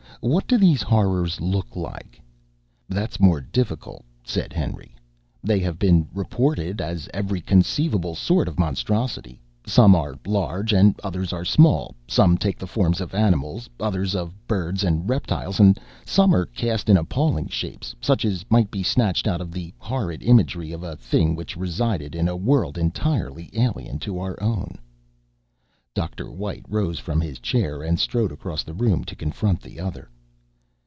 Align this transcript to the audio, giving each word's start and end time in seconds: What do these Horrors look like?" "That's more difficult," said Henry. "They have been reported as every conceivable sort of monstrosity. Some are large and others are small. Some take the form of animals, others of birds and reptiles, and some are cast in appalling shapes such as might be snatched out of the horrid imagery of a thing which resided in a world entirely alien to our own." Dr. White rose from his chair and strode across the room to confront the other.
What 0.23 0.45
do 0.45 0.55
these 0.59 0.83
Horrors 0.83 1.41
look 1.41 1.75
like?" 1.75 2.21
"That's 2.87 3.19
more 3.19 3.41
difficult," 3.41 4.05
said 4.23 4.53
Henry. 4.53 4.93
"They 5.43 5.57
have 5.61 5.79
been 5.79 6.07
reported 6.13 6.79
as 6.79 7.09
every 7.11 7.41
conceivable 7.41 8.13
sort 8.13 8.47
of 8.47 8.59
monstrosity. 8.59 9.41
Some 9.65 9.95
are 9.95 10.19
large 10.27 10.73
and 10.73 10.93
others 11.03 11.33
are 11.33 11.43
small. 11.43 11.95
Some 12.07 12.37
take 12.37 12.59
the 12.59 12.67
form 12.67 12.93
of 12.99 13.15
animals, 13.15 13.67
others 13.79 14.13
of 14.13 14.45
birds 14.45 14.83
and 14.83 15.09
reptiles, 15.09 15.59
and 15.59 15.79
some 16.05 16.35
are 16.35 16.45
cast 16.45 16.87
in 16.87 16.97
appalling 16.97 17.47
shapes 17.47 17.95
such 17.99 18.23
as 18.23 18.45
might 18.47 18.69
be 18.69 18.83
snatched 18.83 19.25
out 19.27 19.41
of 19.41 19.51
the 19.51 19.73
horrid 19.79 20.21
imagery 20.21 20.71
of 20.71 20.83
a 20.83 20.95
thing 20.97 21.33
which 21.33 21.57
resided 21.57 22.13
in 22.13 22.27
a 22.27 22.37
world 22.37 22.77
entirely 22.77 23.49
alien 23.53 23.97
to 23.97 24.19
our 24.19 24.37
own." 24.39 24.77
Dr. 25.93 26.31
White 26.31 26.63
rose 26.69 26.99
from 26.99 27.19
his 27.19 27.37
chair 27.37 27.83
and 27.83 27.99
strode 27.99 28.31
across 28.31 28.63
the 28.63 28.73
room 28.73 29.03
to 29.03 29.13
confront 29.15 29.59
the 29.61 29.77
other. 29.77 30.09